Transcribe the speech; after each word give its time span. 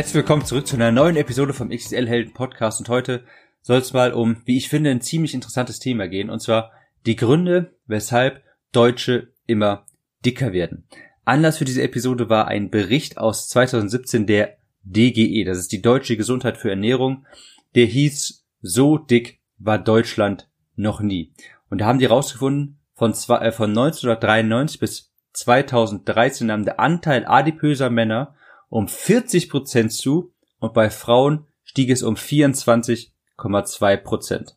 Herzlich 0.00 0.14
willkommen 0.14 0.46
zurück 0.46 0.66
zu 0.66 0.76
einer 0.76 0.92
neuen 0.92 1.16
Episode 1.16 1.52
vom 1.52 1.68
XXL 1.68 2.08
Helden 2.08 2.32
Podcast 2.32 2.80
und 2.80 2.88
heute 2.88 3.22
soll 3.60 3.80
es 3.80 3.92
mal 3.92 4.14
um, 4.14 4.40
wie 4.46 4.56
ich 4.56 4.70
finde, 4.70 4.88
ein 4.88 5.02
ziemlich 5.02 5.34
interessantes 5.34 5.78
Thema 5.78 6.08
gehen 6.08 6.30
und 6.30 6.40
zwar 6.40 6.72
die 7.04 7.16
Gründe, 7.16 7.74
weshalb 7.86 8.42
Deutsche 8.72 9.34
immer 9.46 9.84
dicker 10.24 10.54
werden. 10.54 10.86
Anlass 11.26 11.58
für 11.58 11.66
diese 11.66 11.82
Episode 11.82 12.30
war 12.30 12.48
ein 12.48 12.70
Bericht 12.70 13.18
aus 13.18 13.50
2017 13.50 14.26
der 14.26 14.56
DGE, 14.84 15.44
das 15.44 15.58
ist 15.58 15.70
die 15.70 15.82
Deutsche 15.82 16.16
Gesundheit 16.16 16.56
für 16.56 16.70
Ernährung, 16.70 17.26
der 17.74 17.84
hieß 17.84 18.46
So 18.62 18.96
dick 18.96 19.40
war 19.58 19.78
Deutschland 19.78 20.48
noch 20.76 21.02
nie. 21.02 21.34
Und 21.68 21.82
da 21.82 21.84
haben 21.84 21.98
die 21.98 22.06
rausgefunden, 22.06 22.78
von, 22.94 23.12
zwei, 23.12 23.40
äh, 23.40 23.52
von 23.52 23.68
1993 23.68 24.80
bis 24.80 25.12
2013 25.34 26.46
nahm 26.46 26.64
der 26.64 26.80
Anteil 26.80 27.26
adipöser 27.26 27.90
Männer 27.90 28.34
um 28.70 28.88
40 28.88 29.50
Prozent 29.50 29.92
zu 29.92 30.32
und 30.58 30.72
bei 30.72 30.88
Frauen 30.88 31.46
stieg 31.62 31.90
es 31.90 32.02
um 32.02 32.14
24,2 32.14 33.96
Prozent. 33.98 34.56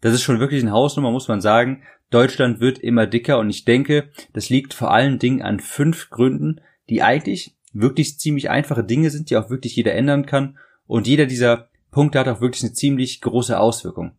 Das 0.00 0.12
ist 0.12 0.22
schon 0.22 0.40
wirklich 0.40 0.62
eine 0.62 0.72
Hausnummer, 0.72 1.12
muss 1.12 1.28
man 1.28 1.40
sagen. 1.40 1.84
Deutschland 2.10 2.60
wird 2.60 2.78
immer 2.78 3.06
dicker 3.06 3.38
und 3.38 3.48
ich 3.48 3.64
denke, 3.64 4.10
das 4.32 4.50
liegt 4.50 4.74
vor 4.74 4.90
allen 4.90 5.18
Dingen 5.18 5.42
an 5.42 5.60
fünf 5.60 6.10
Gründen, 6.10 6.60
die 6.90 7.02
eigentlich 7.02 7.56
wirklich 7.72 8.18
ziemlich 8.18 8.50
einfache 8.50 8.84
Dinge 8.84 9.10
sind, 9.10 9.30
die 9.30 9.36
auch 9.36 9.48
wirklich 9.48 9.76
jeder 9.76 9.94
ändern 9.94 10.26
kann 10.26 10.58
und 10.86 11.06
jeder 11.06 11.26
dieser 11.26 11.68
Punkte 11.90 12.18
hat 12.18 12.28
auch 12.28 12.40
wirklich 12.40 12.64
eine 12.64 12.72
ziemlich 12.72 13.20
große 13.20 13.58
Auswirkung. 13.58 14.16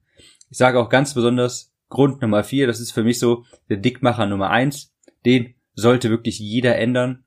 Ich 0.50 0.58
sage 0.58 0.80
auch 0.80 0.90
ganz 0.90 1.14
besonders 1.14 1.72
Grund 1.90 2.22
Nummer 2.22 2.44
vier, 2.44 2.66
das 2.66 2.80
ist 2.80 2.92
für 2.92 3.04
mich 3.04 3.20
so 3.20 3.44
der 3.70 3.78
Dickmacher 3.78 4.26
Nummer 4.26 4.50
eins, 4.50 4.94
den 5.26 5.54
sollte 5.76 6.10
wirklich 6.10 6.40
jeder 6.40 6.78
ändern 6.78 7.23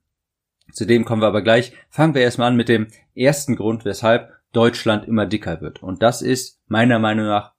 zu 0.71 0.85
dem 0.85 1.05
kommen 1.05 1.21
wir 1.21 1.27
aber 1.27 1.41
gleich. 1.41 1.73
Fangen 1.89 2.13
wir 2.13 2.21
erstmal 2.21 2.49
an 2.49 2.55
mit 2.55 2.69
dem 2.69 2.87
ersten 3.15 3.55
Grund, 3.55 3.85
weshalb 3.85 4.33
Deutschland 4.51 5.07
immer 5.07 5.25
dicker 5.25 5.61
wird. 5.61 5.83
Und 5.83 6.01
das 6.01 6.21
ist 6.21 6.61
meiner 6.67 6.99
Meinung 6.99 7.27
nach 7.27 7.53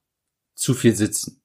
zu 0.53 0.73
viel 0.73 0.95
Sitzen. 0.95 1.41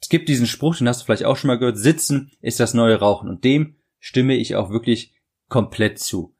Es 0.00 0.08
gibt 0.08 0.28
diesen 0.28 0.46
Spruch, 0.46 0.76
den 0.76 0.88
hast 0.88 1.02
du 1.02 1.04
vielleicht 1.04 1.24
auch 1.24 1.36
schon 1.36 1.48
mal 1.48 1.58
gehört, 1.58 1.78
Sitzen 1.78 2.32
ist 2.40 2.60
das 2.60 2.74
neue 2.74 2.98
Rauchen. 2.98 3.28
Und 3.28 3.44
dem 3.44 3.76
stimme 3.98 4.34
ich 4.34 4.56
auch 4.56 4.70
wirklich 4.70 5.14
komplett 5.48 5.98
zu. 5.98 6.34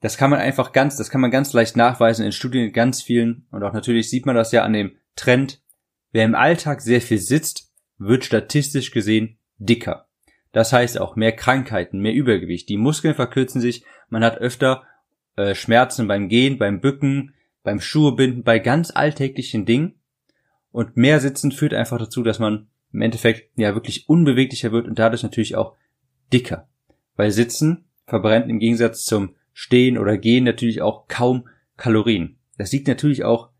Das 0.00 0.16
kann 0.16 0.30
man 0.30 0.38
einfach 0.38 0.72
ganz, 0.72 0.96
das 0.96 1.10
kann 1.10 1.20
man 1.20 1.30
ganz 1.30 1.52
leicht 1.52 1.76
nachweisen 1.76 2.24
in 2.24 2.32
Studien 2.32 2.72
ganz 2.72 3.02
vielen. 3.02 3.46
Und 3.50 3.62
auch 3.62 3.72
natürlich 3.72 4.08
sieht 4.08 4.24
man 4.24 4.36
das 4.36 4.52
ja 4.52 4.62
an 4.62 4.72
dem 4.72 4.96
Trend. 5.16 5.62
Wer 6.12 6.24
im 6.24 6.34
Alltag 6.34 6.80
sehr 6.80 7.00
viel 7.00 7.18
sitzt, 7.18 7.70
wird 7.98 8.24
statistisch 8.24 8.92
gesehen 8.92 9.38
dicker. 9.58 10.09
Das 10.52 10.72
heißt 10.72 11.00
auch 11.00 11.16
mehr 11.16 11.32
Krankheiten, 11.32 12.00
mehr 12.00 12.12
Übergewicht. 12.12 12.68
Die 12.68 12.76
Muskeln 12.76 13.14
verkürzen 13.14 13.60
sich, 13.60 13.84
man 14.08 14.24
hat 14.24 14.38
öfter 14.38 14.82
äh, 15.36 15.54
Schmerzen 15.54 16.08
beim 16.08 16.28
Gehen, 16.28 16.58
beim 16.58 16.80
Bücken, 16.80 17.34
beim 17.62 17.80
Schuhebinden, 17.80 18.42
bei 18.42 18.58
ganz 18.58 18.90
alltäglichen 18.90 19.64
Dingen. 19.64 19.94
Und 20.72 20.96
mehr 20.96 21.20
Sitzen 21.20 21.52
führt 21.52 21.74
einfach 21.74 21.98
dazu, 21.98 22.22
dass 22.22 22.38
man 22.38 22.68
im 22.92 23.02
Endeffekt 23.02 23.50
ja 23.56 23.74
wirklich 23.74 24.08
unbeweglicher 24.08 24.72
wird 24.72 24.86
und 24.86 24.98
dadurch 24.98 25.22
natürlich 25.22 25.56
auch 25.56 25.76
dicker. 26.32 26.68
Weil 27.16 27.30
Sitzen 27.30 27.84
verbrennt 28.06 28.48
im 28.48 28.58
Gegensatz 28.58 29.04
zum 29.04 29.34
Stehen 29.52 29.98
oder 29.98 30.18
Gehen 30.18 30.44
natürlich 30.44 30.82
auch 30.82 31.06
kaum 31.06 31.48
Kalorien. 31.76 32.38
Das 32.56 32.72
liegt 32.72 32.88
natürlich 32.88 33.24
auch 33.24 33.50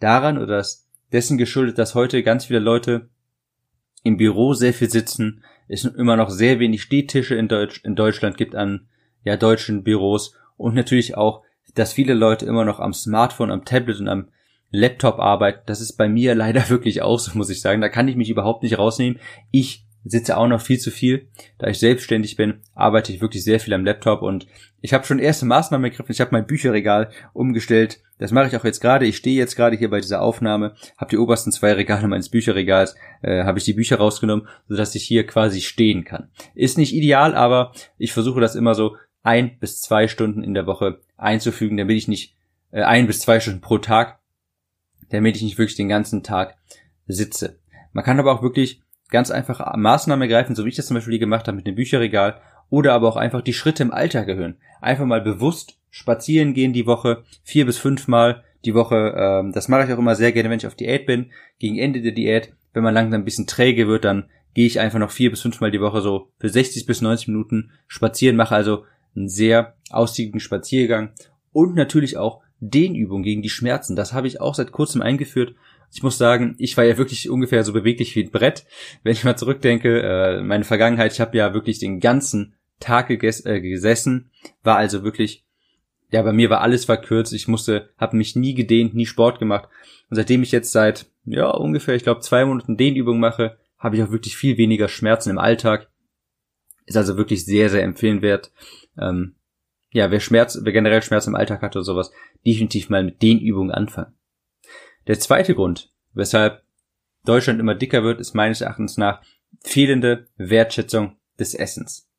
daran 0.00 0.38
oder 0.38 0.64
dessen 1.12 1.38
geschuldet, 1.38 1.78
dass 1.78 1.94
heute 1.94 2.22
ganz 2.22 2.46
viele 2.46 2.58
Leute 2.58 3.08
im 4.02 4.16
Büro 4.16 4.54
sehr 4.54 4.72
viel 4.72 4.90
sitzen, 4.90 5.42
es 5.68 5.84
immer 5.84 6.16
noch 6.16 6.30
sehr 6.30 6.58
wenig 6.58 6.82
Stehtische 6.82 7.34
in, 7.34 7.48
Deutsch, 7.48 7.84
in 7.84 7.94
Deutschland 7.94 8.36
gibt 8.36 8.54
an 8.54 8.88
ja, 9.24 9.36
deutschen 9.36 9.84
Büros 9.84 10.34
und 10.56 10.74
natürlich 10.74 11.16
auch, 11.16 11.42
dass 11.74 11.92
viele 11.92 12.14
Leute 12.14 12.46
immer 12.46 12.64
noch 12.64 12.80
am 12.80 12.94
Smartphone, 12.94 13.50
am 13.50 13.64
Tablet 13.64 14.00
und 14.00 14.08
am 14.08 14.28
Laptop 14.70 15.18
arbeiten. 15.18 15.62
Das 15.66 15.80
ist 15.80 15.96
bei 15.96 16.08
mir 16.08 16.34
leider 16.36 16.68
wirklich 16.70 17.02
auch 17.02 17.18
so, 17.18 17.36
muss 17.36 17.50
ich 17.50 17.60
sagen. 17.60 17.80
Da 17.80 17.88
kann 17.88 18.08
ich 18.08 18.16
mich 18.16 18.30
überhaupt 18.30 18.62
nicht 18.62 18.78
rausnehmen. 18.78 19.20
Ich 19.50 19.86
sitze 20.08 20.36
auch 20.36 20.48
noch 20.48 20.60
viel 20.60 20.78
zu 20.78 20.90
viel. 20.90 21.28
Da 21.58 21.68
ich 21.68 21.78
selbstständig 21.78 22.36
bin, 22.36 22.60
arbeite 22.74 23.12
ich 23.12 23.20
wirklich 23.20 23.44
sehr 23.44 23.60
viel 23.60 23.74
am 23.74 23.84
Laptop 23.84 24.22
und 24.22 24.46
ich 24.80 24.94
habe 24.94 25.04
schon 25.04 25.18
erste 25.18 25.46
Maßnahmen 25.46 25.84
ergriffen. 25.90 26.12
Ich 26.12 26.20
habe 26.20 26.30
mein 26.32 26.46
Bücherregal 26.46 27.10
umgestellt. 27.32 28.00
Das 28.18 28.30
mache 28.30 28.48
ich 28.48 28.56
auch 28.56 28.64
jetzt 28.64 28.80
gerade. 28.80 29.06
Ich 29.06 29.16
stehe 29.16 29.36
jetzt 29.36 29.56
gerade 29.56 29.76
hier 29.76 29.90
bei 29.90 30.00
dieser 30.00 30.22
Aufnahme, 30.22 30.74
habe 30.96 31.10
die 31.10 31.18
obersten 31.18 31.52
zwei 31.52 31.72
Regale 31.72 32.06
meines 32.08 32.28
Bücherregals, 32.28 32.94
äh, 33.22 33.44
habe 33.44 33.58
ich 33.58 33.64
die 33.64 33.72
Bücher 33.74 33.96
rausgenommen, 33.96 34.48
sodass 34.68 34.94
ich 34.94 35.04
hier 35.04 35.26
quasi 35.26 35.60
stehen 35.60 36.04
kann. 36.04 36.28
Ist 36.54 36.78
nicht 36.78 36.94
ideal, 36.94 37.34
aber 37.34 37.72
ich 37.96 38.12
versuche 38.12 38.40
das 38.40 38.54
immer 38.54 38.74
so 38.74 38.96
ein 39.22 39.58
bis 39.58 39.80
zwei 39.80 40.08
Stunden 40.08 40.42
in 40.42 40.54
der 40.54 40.66
Woche 40.66 41.00
einzufügen, 41.16 41.76
damit 41.76 41.96
ich 41.96 42.08
nicht 42.08 42.34
äh, 42.70 42.82
ein 42.82 43.06
bis 43.06 43.20
zwei 43.20 43.40
Stunden 43.40 43.60
pro 43.60 43.78
Tag, 43.78 44.18
damit 45.10 45.36
ich 45.36 45.42
nicht 45.42 45.58
wirklich 45.58 45.76
den 45.76 45.88
ganzen 45.88 46.22
Tag 46.22 46.56
sitze. 47.06 47.58
Man 47.92 48.04
kann 48.04 48.20
aber 48.20 48.32
auch 48.32 48.42
wirklich 48.42 48.82
ganz 49.08 49.30
einfach 49.30 49.76
Maßnahmen 49.76 50.22
ergreifen, 50.22 50.54
so 50.54 50.64
wie 50.64 50.70
ich 50.70 50.76
das 50.76 50.86
zum 50.86 50.94
Beispiel 50.94 51.18
gemacht 51.18 51.46
habe 51.48 51.56
mit 51.56 51.66
dem 51.66 51.74
Bücherregal, 51.74 52.40
oder 52.70 52.92
aber 52.92 53.08
auch 53.08 53.16
einfach 53.16 53.40
die 53.40 53.54
Schritte 53.54 53.82
im 53.82 53.92
Alltag 53.92 54.28
erhöhen. 54.28 54.56
Einfach 54.80 55.06
mal 55.06 55.20
bewusst 55.20 55.78
spazieren 55.90 56.54
gehen 56.54 56.72
die 56.72 56.86
Woche, 56.86 57.24
vier 57.42 57.64
bis 57.66 57.78
fünfmal 57.78 58.44
die 58.64 58.74
Woche. 58.74 59.14
Ähm, 59.16 59.52
das 59.52 59.68
mache 59.68 59.84
ich 59.84 59.92
auch 59.92 59.98
immer 59.98 60.14
sehr 60.14 60.32
gerne, 60.32 60.50
wenn 60.50 60.58
ich 60.58 60.66
auf 60.66 60.74
Diät 60.74 61.06
bin. 61.06 61.30
Gegen 61.58 61.78
Ende 61.78 62.02
der 62.02 62.12
Diät, 62.12 62.52
wenn 62.74 62.82
man 62.82 62.94
langsam 62.94 63.22
ein 63.22 63.24
bisschen 63.24 63.46
träge 63.46 63.88
wird, 63.88 64.04
dann 64.04 64.28
gehe 64.54 64.66
ich 64.66 64.80
einfach 64.80 64.98
noch 64.98 65.10
vier 65.10 65.30
bis 65.30 65.40
fünfmal 65.40 65.70
die 65.70 65.80
Woche 65.80 66.00
so 66.00 66.28
für 66.38 66.48
60 66.48 66.86
bis 66.86 67.00
90 67.00 67.28
Minuten 67.28 67.70
spazieren, 67.86 68.36
mache 68.36 68.54
also 68.54 68.84
einen 69.16 69.28
sehr 69.28 69.74
ausgiebigen 69.90 70.40
Spaziergang 70.40 71.10
und 71.52 71.74
natürlich 71.74 72.16
auch 72.16 72.42
Dehnübungen 72.60 73.22
gegen 73.22 73.42
die 73.42 73.48
Schmerzen. 73.48 73.96
Das 73.96 74.12
habe 74.12 74.26
ich 74.26 74.40
auch 74.40 74.54
seit 74.54 74.72
kurzem 74.72 75.00
eingeführt 75.00 75.54
ich 75.92 76.02
muss 76.02 76.18
sagen, 76.18 76.54
ich 76.58 76.76
war 76.76 76.84
ja 76.84 76.98
wirklich 76.98 77.30
ungefähr 77.30 77.64
so 77.64 77.72
beweglich 77.72 78.14
wie 78.14 78.24
ein 78.24 78.30
Brett. 78.30 78.66
Wenn 79.02 79.12
ich 79.12 79.24
mal 79.24 79.36
zurückdenke, 79.36 80.02
äh, 80.02 80.42
meine 80.42 80.64
Vergangenheit, 80.64 81.12
ich 81.12 81.20
habe 81.20 81.36
ja 81.36 81.54
wirklich 81.54 81.78
den 81.78 82.00
ganzen 82.00 82.54
Tag 82.80 83.08
geges 83.08 83.44
äh, 83.44 83.60
gesessen, 83.60 84.30
war 84.62 84.76
also 84.76 85.02
wirklich, 85.02 85.44
ja, 86.10 86.22
bei 86.22 86.32
mir 86.32 86.50
war 86.50 86.60
alles 86.60 86.84
verkürzt. 86.84 87.32
Ich 87.32 87.48
musste, 87.48 87.90
habe 87.96 88.16
mich 88.16 88.36
nie 88.36 88.54
gedehnt, 88.54 88.94
nie 88.94 89.06
Sport 89.06 89.38
gemacht. 89.38 89.68
Und 90.10 90.16
seitdem 90.16 90.42
ich 90.42 90.52
jetzt 90.52 90.72
seit, 90.72 91.06
ja, 91.24 91.50
ungefähr, 91.50 91.94
ich 91.94 92.02
glaube, 92.02 92.20
zwei 92.20 92.44
Monaten 92.44 92.76
Dehnübungen 92.76 93.20
mache, 93.20 93.58
habe 93.78 93.96
ich 93.96 94.02
auch 94.02 94.10
wirklich 94.10 94.36
viel 94.36 94.56
weniger 94.58 94.88
Schmerzen 94.88 95.30
im 95.30 95.38
Alltag. 95.38 95.88
Ist 96.86 96.96
also 96.96 97.16
wirklich 97.16 97.44
sehr, 97.44 97.70
sehr 97.70 97.82
empfehlenwert. 97.82 98.52
Ähm, 98.98 99.36
ja, 99.90 100.10
wer 100.10 100.20
Schmerz, 100.20 100.58
wer 100.62 100.72
generell 100.72 101.02
Schmerz 101.02 101.26
im 101.26 101.34
Alltag 101.34 101.62
hat 101.62 101.76
oder 101.76 101.84
sowas, 101.84 102.10
definitiv 102.46 102.90
mal 102.90 103.04
mit 103.04 103.22
Dehnübungen 103.22 103.70
anfangen. 103.70 104.17
Der 105.08 105.18
zweite 105.18 105.54
Grund, 105.54 105.90
weshalb 106.12 106.62
Deutschland 107.24 107.58
immer 107.60 107.74
dicker 107.74 108.04
wird, 108.04 108.20
ist 108.20 108.34
meines 108.34 108.60
Erachtens 108.60 108.98
nach 108.98 109.22
fehlende 109.64 110.28
Wertschätzung 110.36 111.16
des 111.38 111.54
Essens. 111.54 112.10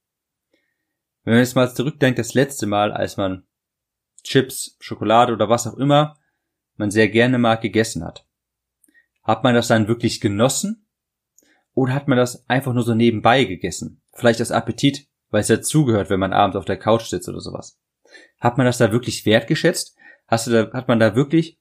Wenn 1.24 1.36
man 1.36 1.44
jetzt 1.44 1.56
mal 1.56 1.74
zurückdenkt, 1.74 2.18
das 2.18 2.34
letzte 2.34 2.66
Mal, 2.66 2.92
als 2.92 3.16
man 3.16 3.46
Chips, 4.24 4.76
Schokolade 4.80 5.34
oder 5.34 5.50
was 5.50 5.68
auch 5.68 5.78
immer 5.78 6.18
man 6.78 6.90
sehr 6.90 7.10
gerne 7.10 7.38
mag 7.38 7.62
gegessen 7.62 8.04
hat, 8.04 8.26
hat 9.22 9.44
man 9.44 9.54
das 9.54 9.68
dann 9.68 9.88
wirklich 9.88 10.20
genossen? 10.20 10.88
Oder 11.76 11.94
hat 11.94 12.08
man 12.08 12.18
das 12.18 12.50
einfach 12.50 12.74
nur 12.74 12.84
so 12.84 12.96
nebenbei 12.96 13.44
gegessen? 13.44 14.02
Vielleicht 14.14 14.42
aus 14.42 14.52
Appetit, 14.52 15.08
weil 15.30 15.42
es 15.42 15.48
dazugehört, 15.48 16.10
wenn 16.10 16.20
man 16.20 16.34
abends 16.34 16.58
auf 16.58 16.66
der 16.66 16.80
Couch 16.80 17.04
sitzt 17.04 17.30
oder 17.30 17.40
sowas. 17.40 17.80
Hat 18.40 18.58
man 18.58 18.66
das 18.66 18.80
da 18.80 18.92
wirklich 18.92 19.28
wertgeschätzt? 19.28 19.96
Hast 20.28 20.48
du 20.48 20.52
da, 20.52 20.74
hat 20.74 20.88
man 20.88 21.00
da 21.00 21.16
wirklich 21.16 21.59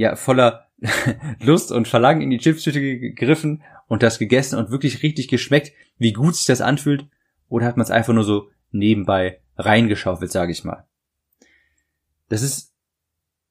ja 0.00 0.16
voller 0.16 0.66
Lust 1.40 1.70
und 1.70 1.86
Verlangen 1.86 2.22
in 2.22 2.30
die 2.30 2.38
Chipstüte 2.38 2.80
gegriffen 2.80 3.62
und 3.86 4.02
das 4.02 4.18
gegessen 4.18 4.58
und 4.58 4.70
wirklich 4.70 5.02
richtig 5.02 5.28
geschmeckt, 5.28 5.72
wie 5.98 6.14
gut 6.14 6.34
sich 6.34 6.46
das 6.46 6.62
anfühlt? 6.62 7.06
Oder 7.48 7.66
hat 7.66 7.76
man 7.76 7.84
es 7.84 7.90
einfach 7.90 8.14
nur 8.14 8.24
so 8.24 8.50
nebenbei 8.70 9.42
reingeschaufelt, 9.56 10.32
sage 10.32 10.52
ich 10.52 10.64
mal? 10.64 10.86
Das 12.30 12.40
ist 12.40 12.72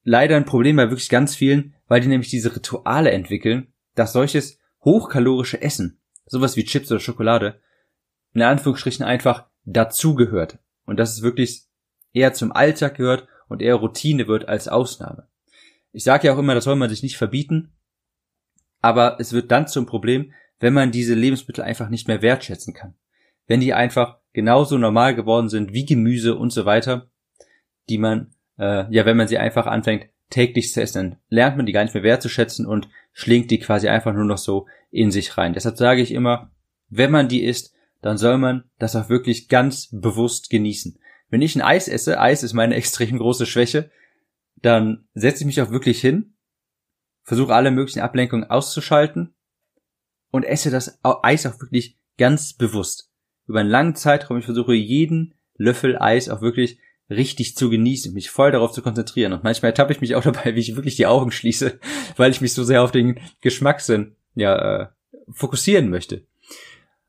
leider 0.03 0.37
ein 0.37 0.45
Problem 0.45 0.77
bei 0.77 0.89
wirklich 0.89 1.09
ganz 1.09 1.35
vielen, 1.35 1.75
weil 1.87 2.01
die 2.01 2.07
nämlich 2.07 2.31
diese 2.31 2.55
Rituale 2.55 3.11
entwickeln, 3.11 3.71
dass 3.93 4.13
solches 4.13 4.57
hochkalorische 4.83 5.61
Essen, 5.61 6.01
sowas 6.25 6.55
wie 6.55 6.63
Chips 6.63 6.91
oder 6.91 6.99
Schokolade, 6.99 7.61
in 8.33 8.41
Anführungsstrichen 8.41 9.05
einfach 9.05 9.45
dazugehört. 9.65 10.57
Und 10.85 10.97
dass 10.97 11.13
es 11.13 11.21
wirklich 11.21 11.65
eher 12.11 12.33
zum 12.33 12.51
Alltag 12.51 12.95
gehört 12.95 13.27
und 13.49 13.61
eher 13.61 13.75
Routine 13.75 14.27
wird 14.27 14.47
als 14.47 14.67
Ausnahme. 14.67 15.28
Ich 15.91 16.03
sage 16.03 16.27
ja 16.27 16.33
auch 16.33 16.37
immer, 16.37 16.55
das 16.55 16.65
soll 16.65 16.75
man 16.75 16.89
sich 16.89 17.03
nicht 17.03 17.17
verbieten, 17.17 17.73
aber 18.81 19.19
es 19.19 19.33
wird 19.33 19.51
dann 19.51 19.67
zum 19.67 19.85
Problem, 19.85 20.33
wenn 20.59 20.73
man 20.73 20.91
diese 20.91 21.13
Lebensmittel 21.13 21.63
einfach 21.63 21.89
nicht 21.89 22.07
mehr 22.07 22.21
wertschätzen 22.21 22.73
kann. 22.73 22.95
Wenn 23.47 23.61
die 23.61 23.73
einfach 23.73 24.19
genauso 24.33 24.77
normal 24.77 25.15
geworden 25.15 25.49
sind 25.49 25.73
wie 25.73 25.85
Gemüse 25.85 26.35
und 26.35 26.51
so 26.51 26.65
weiter, 26.65 27.09
die 27.89 27.97
man, 27.97 28.33
äh, 28.57 28.91
ja, 28.93 29.05
wenn 29.05 29.17
man 29.17 29.27
sie 29.27 29.37
einfach 29.37 29.65
anfängt 29.65 30.07
täglich 30.29 30.71
zu 30.71 30.81
essen, 30.81 31.17
lernt 31.29 31.57
man 31.57 31.65
die 31.65 31.71
gar 31.71 31.83
nicht 31.83 31.93
mehr 31.93 32.03
wertzuschätzen 32.03 32.65
und 32.65 32.87
schlingt 33.13 33.49
die 33.49 33.59
quasi 33.59 33.87
einfach 33.87 34.13
nur 34.13 34.25
noch 34.25 34.37
so 34.37 34.67
in 34.91 35.11
sich 35.11 35.37
rein. 35.37 35.53
Deshalb 35.53 35.77
sage 35.77 36.01
ich 36.01 36.11
immer, 36.11 36.51
wenn 36.89 37.11
man 37.11 37.27
die 37.27 37.43
isst, 37.43 37.73
dann 38.01 38.17
soll 38.17 38.37
man 38.37 38.63
das 38.77 38.95
auch 38.95 39.09
wirklich 39.09 39.49
ganz 39.49 39.89
bewusst 39.91 40.49
genießen. 40.49 40.99
Wenn 41.29 41.41
ich 41.41 41.55
ein 41.55 41.61
Eis 41.61 41.87
esse, 41.87 42.19
Eis 42.19 42.43
ist 42.43 42.53
meine 42.53 42.75
extrem 42.81 43.17
große 43.17 43.45
Schwäche, 43.45 43.89
dann 44.61 45.07
setze 45.13 45.41
ich 45.41 45.45
mich 45.45 45.61
auch 45.61 45.71
wirklich 45.71 46.01
hin, 46.01 46.35
versuche 47.23 47.53
alle 47.53 47.71
möglichen 47.71 48.01
Ablenkungen 48.01 48.49
auszuschalten 48.49 49.33
und 50.31 50.43
esse 50.43 50.71
das 50.71 50.99
Eis 51.03 51.45
auch 51.45 51.59
wirklich 51.59 51.97
ganz 52.17 52.53
bewusst. 52.53 53.11
Über 53.47 53.61
einen 53.61 53.69
langen 53.69 53.95
Zeitraum, 53.95 54.37
ich 54.37 54.45
versuche 54.45 54.73
jeden 54.73 55.33
Löffel 55.55 55.97
Eis 55.99 56.29
auch 56.29 56.41
wirklich 56.41 56.79
richtig 57.09 57.55
zu 57.55 57.69
genießen, 57.69 58.13
mich 58.13 58.29
voll 58.29 58.51
darauf 58.51 58.71
zu 58.71 58.81
konzentrieren. 58.81 59.33
Und 59.33 59.43
manchmal 59.43 59.71
ertappe 59.71 59.93
ich 59.93 60.01
mich 60.01 60.15
auch 60.15 60.23
dabei, 60.23 60.55
wie 60.55 60.59
ich 60.59 60.75
wirklich 60.75 60.95
die 60.95 61.07
Augen 61.07 61.31
schließe, 61.31 61.79
weil 62.17 62.31
ich 62.31 62.41
mich 62.41 62.53
so 62.53 62.63
sehr 62.63 62.83
auf 62.83 62.91
den 62.91 63.19
Geschmackssinn 63.41 64.15
ja, 64.35 64.81
äh, 64.81 64.87
fokussieren 65.31 65.89
möchte. 65.89 66.25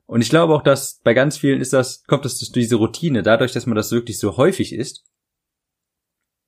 Und 0.06 0.22
ich 0.22 0.30
glaube 0.30 0.54
auch, 0.54 0.62
dass 0.62 1.00
bei 1.04 1.14
ganz 1.14 1.36
vielen 1.36 1.60
ist 1.60 1.72
das, 1.72 2.04
kommt 2.04 2.24
das 2.24 2.38
durch 2.38 2.50
diese 2.50 2.76
Routine, 2.76 3.22
dadurch, 3.22 3.52
dass 3.52 3.66
man 3.66 3.76
das 3.76 3.92
wirklich 3.92 4.18
so 4.18 4.36
häufig 4.36 4.74
isst, 4.74 5.04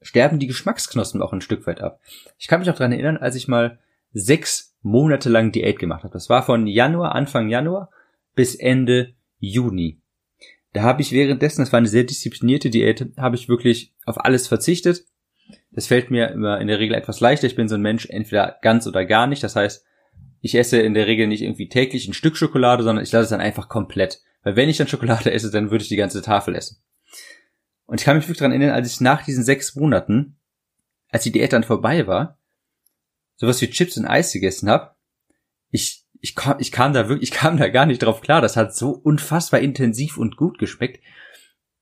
sterben 0.03 0.39
die 0.39 0.47
Geschmacksknospen 0.47 1.23
auch 1.23 1.33
ein 1.33 1.41
Stück 1.41 1.67
weit 1.67 1.81
ab. 1.81 2.01
Ich 2.39 2.49
kann 2.49 2.61
mich 2.61 2.71
auch 2.71 2.75
daran 2.75 2.93
erinnern, 2.93 3.17
als 3.17 3.37
ich 3.37 3.49
mal 3.49 3.79
sechs 4.13 4.75
Monate 4.83 5.29
lang 5.29 5.53
Diät 5.53 5.79
gemacht 5.79 6.05
habe. 6.05 6.13
Das 6.13 6.29
war 6.29 6.43
von 6.43 6.67
Januar, 6.67 7.15
Anfang 7.15 7.49
Januar 7.49 7.91
bis 8.35 8.55
Ende 8.55 9.15
Juni. 9.39 10.01
Da 10.73 10.83
habe 10.83 11.03
ich 11.03 11.13
währenddessen, 11.13 11.63
das 11.63 11.73
war 11.73 11.79
eine 11.79 11.89
sehr 11.89 12.05
disziplinierte 12.05 12.71
Diät, 12.71 13.13
habe 13.17 13.37
ich 13.37 13.49
wirklich 13.49 13.93
auf 14.07 14.25
alles 14.25 14.49
verzichtet. 14.49 15.05
Das 15.71 15.87
fällt 15.87 16.11
mir 16.11 16.29
immer 16.29 16.61
in 16.61 16.69
der 16.69 16.79
Regel 16.79 16.97
etwas 16.97 17.21
leichter. 17.21 17.47
Ich 17.47 17.57
bin 17.57 17.69
so 17.69 17.75
ein 17.75 17.83
Mensch, 17.83 18.07
entweder 18.07 18.59
ganz 18.63 18.87
oder 18.87 19.05
gar 19.05 19.27
nicht. 19.27 19.43
Das 19.43 19.57
heißt, 19.57 19.85
ich 20.41 20.55
esse 20.55 20.81
in 20.81 20.95
der 20.95 21.07
Regel 21.07 21.27
nicht 21.27 21.43
irgendwie 21.43 21.69
täglich 21.69 22.09
ein 22.09 22.15
Stück 22.15 22.37
Schokolade, 22.37 22.83
sondern 22.83 23.05
ich 23.05 23.13
lasse 23.13 23.25
es 23.25 23.31
dann 23.31 23.41
einfach 23.41 23.69
komplett. 23.69 24.23
Weil 24.43 24.57
wenn 24.57 24.69
ich 24.69 24.77
dann 24.77 24.89
Schokolade 24.89 25.31
esse, 25.31 25.51
dann 25.51 25.71
würde 25.71 25.83
ich 25.83 25.89
die 25.89 25.97
ganze 25.97 26.23
Tafel 26.23 26.55
essen. 26.55 26.79
Und 27.93 28.01
ich 28.01 28.07
kann 28.07 28.17
mich 28.17 28.25
wirklich 28.25 28.39
daran 28.39 28.53
erinnern, 28.53 28.75
als 28.75 28.91
ich 28.91 29.03
nach 29.03 29.23
diesen 29.23 29.45
sechs 29.45 29.75
Monaten, 29.75 30.39
als 31.11 31.25
die 31.25 31.31
Diät 31.31 31.53
dann 31.53 31.63
vorbei 31.63 32.07
war, 32.07 32.39
sowas 33.37 33.61
wie 33.61 33.69
Chips 33.69 33.99
und 33.99 34.07
Eis 34.07 34.33
gegessen 34.33 34.71
habe, 34.71 34.95
ich, 35.69 36.07
ich, 36.19 36.35
kam, 36.35 36.57
ich 36.59 36.73
kam 36.73 36.95
da 36.95 37.11
wirklich, 37.11 37.31
ich 37.31 37.37
kam 37.37 37.59
da 37.59 37.69
gar 37.69 37.85
nicht 37.85 38.03
drauf 38.03 38.23
klar. 38.23 38.41
Das 38.41 38.57
hat 38.57 38.75
so 38.75 38.93
unfassbar 38.93 39.61
intensiv 39.61 40.17
und 40.17 40.39
gut 40.39 40.59
geschmeckt. 40.59 41.05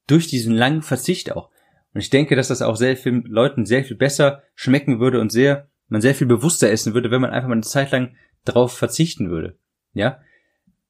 Durch 0.09 0.27
diesen 0.27 0.53
langen 0.53 0.83
Verzicht 0.83 1.31
auch. 1.31 1.49
Und 1.95 2.01
ich 2.01 2.11
denke, 2.11 2.35
dass 2.35 2.49
das 2.49 2.61
auch 2.61 2.75
sehr 2.75 2.97
vielen 2.97 3.23
Leuten 3.27 3.65
sehr 3.65 3.85
viel 3.85 3.97
besser 3.97 4.43
schmecken 4.57 4.99
würde 4.99 5.21
und 5.21 5.31
sehr, 5.31 5.69
man 5.87 6.01
sehr 6.01 6.17
viel 6.17 6.27
bewusster 6.27 6.71
essen 6.71 6.93
würde, 6.93 7.13
wenn 7.13 7.21
man 7.21 7.31
einfach 7.31 7.49
mal 7.49 7.55
eine 7.55 7.63
Zeit 7.63 7.93
lang 7.93 8.17
drauf 8.45 8.77
verzichten 8.77 9.31
würde. 9.31 9.61
Ja? 9.93 10.21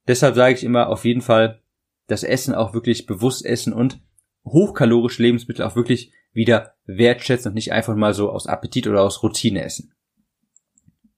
Deshalb 0.09 0.35
sage 0.35 0.55
ich 0.55 0.65
immer 0.65 0.89
auf 0.89 1.05
jeden 1.05 1.21
Fall 1.21 1.61
das 2.07 2.23
Essen 2.23 2.55
auch 2.55 2.73
wirklich 2.73 3.05
bewusst 3.05 3.45
essen 3.45 3.75
und 3.75 4.01
hochkalorische 4.45 5.23
Lebensmittel 5.23 5.65
auch 5.65 5.77
wirklich 5.77 6.13
wieder 6.33 6.75
wertschätzen 6.85 7.51
und 7.51 7.55
nicht 7.55 7.73
einfach 7.73 7.97
mal 7.97 8.15
so 8.15 8.31
aus 8.31 8.47
Appetit 8.47 8.87
oder 8.87 9.03
aus 9.03 9.23
Routine 9.23 9.65
essen. 9.65 9.93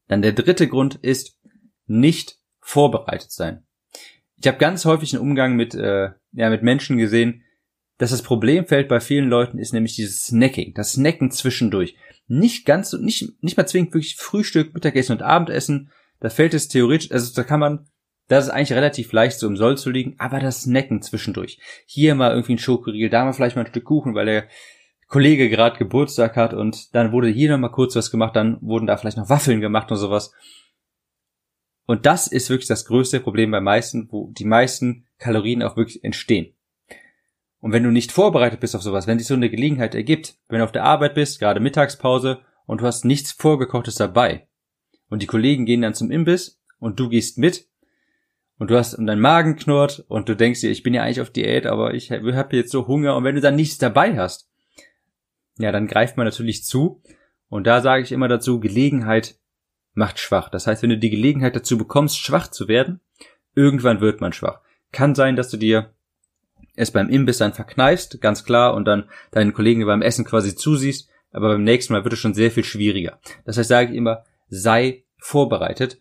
Dann 0.08 0.22
der 0.22 0.32
dritte 0.32 0.68
Grund 0.68 0.96
ist 0.96 1.38
nicht 1.86 2.38
vorbereitet 2.60 3.30
sein. 3.30 3.66
Ich 4.36 4.46
habe 4.46 4.58
ganz 4.58 4.84
häufig 4.84 5.12
einen 5.14 5.22
Umgang 5.22 5.54
mit, 5.54 5.74
äh, 5.74 6.10
ja, 6.32 6.50
mit 6.50 6.62
Menschen 6.62 6.98
gesehen, 6.98 7.42
dass 7.98 8.10
das 8.10 8.22
Problemfeld 8.22 8.88
bei 8.88 8.98
vielen 9.00 9.28
Leuten 9.28 9.58
ist 9.58 9.72
nämlich 9.72 9.94
dieses 9.94 10.26
Snacking, 10.26 10.74
das 10.74 10.92
Snacken 10.92 11.30
zwischendurch. 11.30 11.96
Nicht 12.26 12.66
ganz 12.66 12.92
nicht, 12.94 13.42
nicht 13.42 13.56
mal 13.56 13.66
zwingend 13.66 13.94
wirklich 13.94 14.16
Frühstück, 14.16 14.74
Mittagessen 14.74 15.12
und 15.12 15.22
Abendessen. 15.22 15.90
Da 16.18 16.28
fällt 16.28 16.54
es 16.54 16.68
theoretisch, 16.68 17.12
also 17.12 17.32
da 17.34 17.44
kann 17.44 17.60
man 17.60 17.88
das 18.32 18.46
ist 18.46 18.50
eigentlich 18.50 18.72
relativ 18.72 19.12
leicht 19.12 19.38
so 19.38 19.46
im 19.46 19.56
Soll 19.56 19.76
zu 19.76 19.90
liegen, 19.90 20.14
aber 20.18 20.40
das 20.40 20.62
Snacken 20.62 21.02
zwischendurch. 21.02 21.58
Hier 21.86 22.14
mal 22.14 22.30
irgendwie 22.30 22.54
ein 22.54 22.58
Schokoriegel, 22.58 23.10
da 23.10 23.24
mal 23.24 23.32
vielleicht 23.32 23.56
mal 23.56 23.62
ein 23.62 23.68
Stück 23.68 23.84
Kuchen, 23.84 24.14
weil 24.14 24.26
der 24.26 24.48
Kollege 25.06 25.50
gerade 25.50 25.76
Geburtstag 25.76 26.36
hat 26.36 26.54
und 26.54 26.94
dann 26.94 27.12
wurde 27.12 27.28
hier 27.28 27.50
noch 27.50 27.58
mal 27.58 27.68
kurz 27.68 27.94
was 27.94 28.10
gemacht, 28.10 28.34
dann 28.34 28.56
wurden 28.62 28.86
da 28.86 28.96
vielleicht 28.96 29.18
noch 29.18 29.28
Waffeln 29.28 29.60
gemacht 29.60 29.90
und 29.90 29.98
sowas. 29.98 30.32
Und 31.84 32.06
das 32.06 32.26
ist 32.26 32.48
wirklich 32.48 32.68
das 32.68 32.86
größte 32.86 33.20
Problem 33.20 33.50
bei 33.50 33.60
meisten, 33.60 34.08
wo 34.10 34.30
die 34.32 34.46
meisten 34.46 35.04
Kalorien 35.18 35.62
auch 35.62 35.76
wirklich 35.76 36.02
entstehen. 36.02 36.54
Und 37.60 37.72
wenn 37.72 37.82
du 37.82 37.90
nicht 37.90 38.12
vorbereitet 38.12 38.60
bist 38.60 38.74
auf 38.74 38.82
sowas, 38.82 39.06
wenn 39.06 39.18
sich 39.18 39.28
so 39.28 39.34
eine 39.34 39.50
Gelegenheit 39.50 39.94
ergibt, 39.94 40.38
wenn 40.48 40.60
du 40.60 40.64
auf 40.64 40.72
der 40.72 40.84
Arbeit 40.84 41.14
bist, 41.14 41.38
gerade 41.38 41.60
Mittagspause 41.60 42.40
und 42.64 42.80
du 42.80 42.86
hast 42.86 43.04
nichts 43.04 43.32
vorgekochtes 43.32 43.96
dabei 43.96 44.48
und 45.10 45.20
die 45.20 45.26
Kollegen 45.26 45.66
gehen 45.66 45.82
dann 45.82 45.92
zum 45.92 46.10
Imbiss 46.10 46.62
und 46.78 46.98
du 46.98 47.10
gehst 47.10 47.36
mit, 47.36 47.68
und 48.62 48.70
du 48.70 48.78
hast 48.78 48.94
und 48.94 49.08
dein 49.08 49.18
Magen 49.18 49.56
knurrt 49.56 50.04
und 50.06 50.28
du 50.28 50.36
denkst 50.36 50.60
dir, 50.60 50.70
ich 50.70 50.84
bin 50.84 50.94
ja 50.94 51.02
eigentlich 51.02 51.20
auf 51.20 51.30
Diät, 51.30 51.66
aber 51.66 51.94
ich 51.94 52.12
habe 52.12 52.56
jetzt 52.56 52.70
so 52.70 52.86
Hunger 52.86 53.16
und 53.16 53.24
wenn 53.24 53.34
du 53.34 53.40
dann 53.40 53.56
nichts 53.56 53.76
dabei 53.78 54.16
hast, 54.16 54.48
ja, 55.58 55.72
dann 55.72 55.88
greift 55.88 56.16
man 56.16 56.26
natürlich 56.26 56.62
zu 56.62 57.02
und 57.48 57.66
da 57.66 57.80
sage 57.80 58.04
ich 58.04 58.12
immer 58.12 58.28
dazu, 58.28 58.60
Gelegenheit 58.60 59.34
macht 59.94 60.20
schwach. 60.20 60.48
Das 60.48 60.68
heißt, 60.68 60.80
wenn 60.80 60.90
du 60.90 60.96
die 60.96 61.10
Gelegenheit 61.10 61.56
dazu 61.56 61.76
bekommst, 61.76 62.18
schwach 62.18 62.46
zu 62.46 62.68
werden, 62.68 63.00
irgendwann 63.56 64.00
wird 64.00 64.20
man 64.20 64.32
schwach. 64.32 64.60
Kann 64.92 65.16
sein, 65.16 65.34
dass 65.34 65.50
du 65.50 65.56
dir 65.56 65.92
es 66.76 66.92
beim 66.92 67.08
Imbiss 67.08 67.38
dann 67.38 67.54
verkneifst, 67.54 68.20
ganz 68.20 68.44
klar, 68.44 68.74
und 68.74 68.84
dann 68.84 69.10
deinen 69.32 69.54
Kollegen 69.54 69.84
beim 69.86 70.02
Essen 70.02 70.24
quasi 70.24 70.54
zusiehst, 70.54 71.10
aber 71.32 71.48
beim 71.48 71.64
nächsten 71.64 71.94
Mal 71.94 72.04
wird 72.04 72.12
es 72.14 72.20
schon 72.20 72.34
sehr 72.34 72.52
viel 72.52 72.62
schwieriger. 72.62 73.18
Das 73.44 73.58
heißt, 73.58 73.68
sage 73.68 73.90
ich 73.90 73.96
immer, 73.96 74.22
sei 74.46 75.02
vorbereitet 75.18 75.98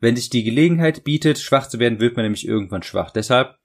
wenn 0.00 0.16
sich 0.16 0.30
die 0.30 0.42
Gelegenheit 0.42 1.04
bietet, 1.04 1.38
schwach 1.38 1.68
zu 1.68 1.78
werden, 1.78 2.00
wird 2.00 2.16
man 2.16 2.24
nämlich 2.24 2.46
irgendwann 2.48 2.82
schwach. 2.82 3.10
Deshalb 3.10 3.56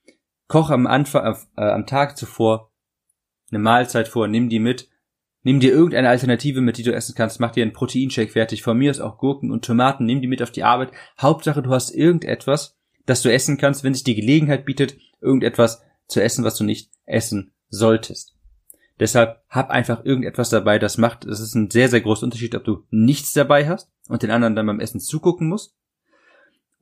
koch 0.48 0.69
am 0.69 0.86
Anfang, 0.86 1.36
äh, 1.57 1.62
am 1.62 1.88
Tag 1.88 2.17
zuvor 2.17 2.71
eine 3.50 3.60
Mahlzeit 3.60 4.07
vor, 4.07 4.27
nimm 4.27 4.50
die 4.50 4.60
mit, 4.60 4.89
nimm 5.43 5.60
dir 5.60 5.71
irgendeine 5.71 6.10
Alternative 6.10 6.62
mit, 6.62 6.77
die 6.77 6.83
du 6.83 6.93
essen 6.93 7.15
kannst, 7.15 7.39
mach 7.39 7.51
dir 7.51 7.63
einen 7.63 7.74
Proteinshake 7.74 8.31
fertig, 8.31 8.63
von 8.63 8.77
mir 8.77 8.91
ist 8.91 9.00
auch 9.00 9.17
Gurken 9.17 9.51
und 9.51 9.63
Tomaten, 9.63 10.05
nimm 10.05 10.21
die 10.21 10.27
mit 10.27 10.41
auf 10.41 10.51
die 10.51 10.63
Arbeit. 10.63 10.91
Hauptsache, 11.19 11.62
du 11.62 11.69
hast 11.69 11.91
irgendetwas, 11.91 12.77
das 13.05 13.21
du 13.21 13.31
essen 13.31 13.57
kannst, 13.57 13.83
wenn 13.83 13.93
sich 13.93 14.03
die 14.03 14.15
Gelegenheit 14.15 14.65
bietet, 14.65 14.98
irgendetwas 15.21 15.83
zu 16.07 16.21
essen, 16.21 16.43
was 16.43 16.57
du 16.57 16.63
nicht 16.63 16.91
essen 17.05 17.53
solltest. 17.69 18.36
Deshalb 19.00 19.41
hab 19.50 19.69
einfach 19.69 20.05
irgendetwas 20.05 20.50
dabei, 20.50 20.79
das 20.79 20.98
macht, 20.98 21.25
es 21.25 21.39
ist 21.39 21.53
ein 21.53 21.69
sehr, 21.69 21.89
sehr 21.89 22.01
großer 22.01 22.24
Unterschied, 22.24 22.55
ob 22.55 22.63
du 22.63 22.86
nichts 22.89 23.33
dabei 23.33 23.67
hast 23.67 23.91
und 24.07 24.24
den 24.24 24.31
anderen 24.31 24.55
dann 24.55 24.65
beim 24.65 24.79
Essen 24.79 25.00
zugucken 25.00 25.48
musst 25.48 25.75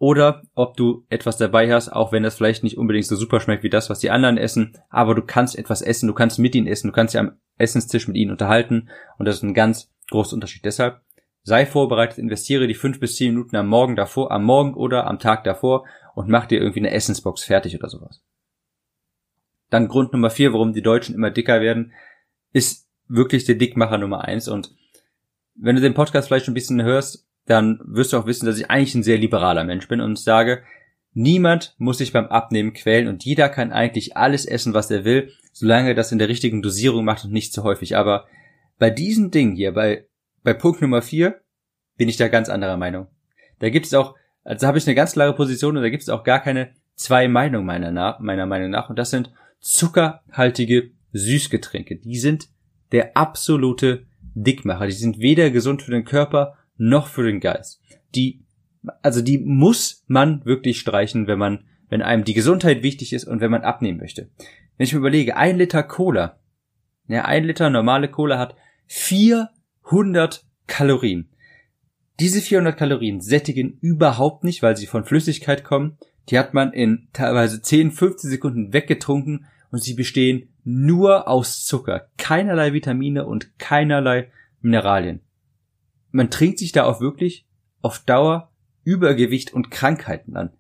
oder 0.04 0.42
ob 0.54 0.76
du 0.76 1.06
etwas 1.08 1.38
dabei 1.38 1.72
hast, 1.74 1.88
auch 1.88 2.12
wenn 2.12 2.24
das 2.24 2.36
vielleicht 2.36 2.62
nicht 2.62 2.78
unbedingt 2.78 3.06
so 3.06 3.16
super 3.16 3.40
schmeckt 3.40 3.64
wie 3.64 3.70
das, 3.70 3.90
was 3.90 4.00
die 4.00 4.10
anderen 4.10 4.38
essen, 4.38 4.78
aber 4.90 5.16
du 5.16 5.22
kannst 5.22 5.58
etwas 5.58 5.82
essen, 5.82 6.08
du 6.08 6.14
kannst 6.14 6.40
mit 6.40 6.54
ihnen 6.56 6.68
essen, 6.68 6.88
du 6.88 6.94
kannst 6.94 7.14
ja 7.14 7.22
am 7.22 7.38
Essenstisch 7.58 8.10
mit 8.10 8.18
ihnen 8.18 8.32
unterhalten 8.32 8.90
und 9.18 9.26
das 9.26 9.38
ist 9.38 9.44
ein 9.44 9.54
ganz 9.54 9.94
großer 10.12 10.34
Unterschied. 10.34 10.66
Deshalb 10.66 11.00
sei 11.44 11.66
vorbereitet, 11.66 12.18
investiere 12.18 12.68
die 12.68 12.74
fünf 12.74 13.00
bis 13.00 13.16
zehn 13.16 13.34
Minuten 13.34 13.56
am 13.56 13.70
Morgen 13.70 13.96
davor, 13.96 14.32
am 14.32 14.44
Morgen 14.44 14.74
oder 14.74 15.08
am 15.08 15.20
Tag 15.20 15.46
davor 15.46 15.86
und 16.16 16.28
mach 16.28 16.48
dir 16.48 16.60
irgendwie 16.60 16.82
eine 16.82 16.92
Essensbox 16.92 17.46
fertig 17.46 17.74
oder 17.74 17.88
sowas. 17.88 18.22
Dann 19.70 19.88
Grund 19.88 20.12
Nummer 20.12 20.32
vier, 20.32 20.52
warum 20.52 20.74
die 20.74 20.82
Deutschen 20.82 21.16
immer 21.16 21.32
dicker 21.32 21.62
werden, 21.62 21.94
ist 22.52 22.90
wirklich 23.08 23.46
der 23.46 23.56
Dickmacher 23.56 24.00
Nummer 24.00 24.26
eins 24.26 24.50
und 24.50 24.76
wenn 25.56 25.78
du 25.78 25.82
den 25.82 25.94
Podcast 25.94 26.28
vielleicht 26.28 26.44
schon 26.44 26.52
ein 26.52 26.56
bisschen 26.56 26.84
hörst, 26.84 27.26
dann 27.46 27.80
wirst 27.86 28.14
du 28.14 28.18
auch 28.18 28.26
wissen, 28.26 28.46
dass 28.46 28.58
ich 28.58 28.70
eigentlich 28.70 28.96
ein 28.96 29.04
sehr 29.04 29.18
liberaler 29.18 29.64
Mensch 29.64 29.88
bin 29.88 30.02
und 30.02 30.18
sage, 30.18 30.64
niemand 31.14 31.76
muss 31.78 31.98
sich 31.98 32.14
beim 32.14 32.28
Abnehmen 32.28 32.74
quälen 32.74 33.08
und 33.08 33.26
jeder 33.26 33.50
kann 33.50 33.72
eigentlich 33.72 34.16
alles 34.18 34.46
essen, 34.46 34.74
was 34.74 34.90
er 34.90 35.06
will, 35.06 35.32
solange 35.52 35.90
er 35.90 35.96
das 35.96 36.12
in 36.12 36.20
der 36.20 36.30
richtigen 36.30 36.62
Dosierung 36.62 37.06
macht 37.06 37.26
und 37.26 37.34
nicht 37.34 37.54
zu 37.54 37.64
häufig. 37.64 37.96
Aber 37.98 38.26
bei 38.80 38.90
diesem 38.90 39.32
Ding 39.32 39.56
hier, 39.56 39.74
bei, 39.74 40.08
bei 40.44 40.54
Punkt 40.54 40.82
Nummer 40.82 41.02
vier, 41.02 41.42
bin 41.98 42.10
ich 42.10 42.18
da 42.18 42.28
ganz 42.28 42.50
anderer 42.50 42.78
Meinung. 42.78 43.08
Da 43.60 43.70
gibt 43.70 43.86
es 43.86 43.94
auch, 43.94 44.16
also 44.44 44.66
habe 44.68 44.78
ich 44.78 44.88
eine 44.88 44.96
ganz 44.96 45.14
klare 45.14 45.36
Position 45.36 45.78
und 45.78 45.84
da 45.84 45.90
gibt 45.90 46.04
es 46.04 46.10
auch 46.10 46.24
gar 46.24 46.40
keine 46.40 46.74
zwei 46.96 47.28
Meinungen 47.28 47.66
meiner, 47.66 48.18
meiner 48.20 48.46
Meinung 48.46 48.72
nach. 48.72 48.90
Und 48.90 48.98
das 48.98 49.12
sind 49.12 49.32
zuckerhaltige 49.60 50.92
Süßgetränke. 51.14 51.98
Die 51.98 52.18
sind 52.18 52.48
der 52.92 53.16
absolute 53.16 54.06
Dickmacher. 54.36 54.88
Die 54.88 54.94
sind 54.94 55.20
weder 55.20 55.52
gesund 55.52 55.82
für 55.82 55.92
den 55.92 56.06
Körper 56.06 56.58
noch 56.78 57.08
für 57.08 57.24
den 57.24 57.40
Geist. 57.40 57.82
Die, 58.16 58.42
also 59.02 59.22
die 59.22 59.38
muss 59.38 60.04
man 60.08 60.44
wirklich 60.46 60.80
streichen, 60.80 61.28
wenn 61.28 61.40
man, 61.40 61.66
wenn 61.90 62.02
einem 62.02 62.24
die 62.24 62.34
Gesundheit 62.34 62.84
wichtig 62.84 63.14
ist 63.14 63.26
und 63.26 63.42
wenn 63.42 63.52
man 63.52 63.64
abnehmen 63.64 64.00
möchte. 64.00 64.30
Wenn 64.78 64.86
ich 64.86 64.94
mir 64.94 65.00
überlege, 65.00 65.38
ein 65.38 65.58
Liter 65.58 65.84
Cola, 65.84 66.40
ja, 67.08 67.26
ein 67.26 67.44
Liter 67.44 67.70
normale 67.70 68.10
Cola 68.10 68.38
hat 68.38 68.56
400 68.88 70.46
Kalorien. 70.68 71.30
Diese 72.20 72.42
400 72.42 72.78
Kalorien 72.78 73.22
sättigen 73.22 73.78
überhaupt 73.82 74.44
nicht, 74.44 74.62
weil 74.62 74.78
sie 74.78 74.86
von 74.86 75.04
Flüssigkeit 75.04 75.64
kommen. 75.64 75.98
Die 76.30 76.40
hat 76.40 76.54
man 76.54 76.72
in 76.72 77.08
teilweise 77.12 77.62
10, 77.62 77.92
15 77.92 78.30
Sekunden 78.30 78.74
weggetrunken 78.74 79.48
und 79.72 79.84
sie 79.84 79.96
bestehen 79.96 80.50
nur 80.64 81.28
aus 81.28 81.66
Zucker, 81.66 82.08
keinerlei 82.18 82.72
Vitamine 82.72 83.26
und 83.26 83.58
keinerlei 83.60 84.32
Mineralien. 84.62 85.20
Man 86.14 86.32
trinkt 86.32 86.60
sich 86.60 86.72
da 86.72 86.86
auch 86.86 87.02
wirklich 87.02 87.46
auf 87.82 88.00
Dauer 88.00 88.54
Übergewicht 88.86 89.54
und 89.54 89.72
Krankheiten 89.72 90.38
an. 90.38 90.52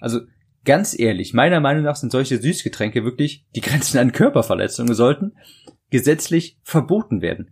Also 0.00 0.22
ganz 0.64 0.98
ehrlich, 0.98 1.34
meiner 1.34 1.60
Meinung 1.60 1.84
nach 1.84 1.96
sind 1.96 2.10
solche 2.10 2.40
Süßgetränke 2.40 3.04
wirklich 3.04 3.46
die 3.54 3.60
Grenzen 3.60 3.98
an 3.98 4.12
Körperverletzungen 4.12 4.94
sollten 4.94 5.32
gesetzlich 5.90 6.58
verboten 6.64 7.22
werden. 7.22 7.50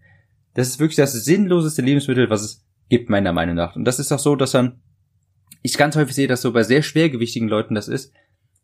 Das 0.55 0.67
ist 0.67 0.81
wirklich 0.81 0.97
das 0.97 1.13
sinnloseste 1.13 1.83
Lebensmittel, 1.83 2.29
was 2.29 2.43
es 2.43 2.65
gibt, 2.89 3.09
meiner 3.09 3.33
Meinung 3.33 3.55
nach. 3.55 3.77
Und 3.77 3.85
das 3.85 4.01
ist 4.01 4.11
auch 4.11 4.19
so, 4.19 4.35
dass 4.35 4.51
dann, 4.51 4.81
ich 5.63 5.79
ganz 5.79 5.95
häufig 5.95 6.15
sehe, 6.15 6.27
dass 6.27 6.43
so 6.43 6.53
bei 6.53 6.63
sehr 6.63 6.83
schwergewichtigen 6.83 7.49
Leuten 7.49 7.75
das 7.75 7.87
ist, 7.87 8.13